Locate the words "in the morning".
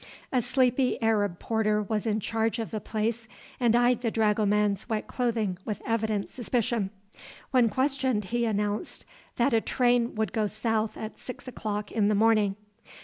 11.91-12.55